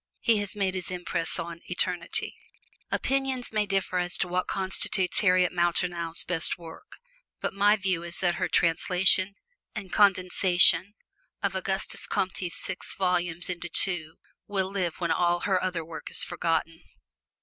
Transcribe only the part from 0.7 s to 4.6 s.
his impress on eternity. Opinions may differ as to what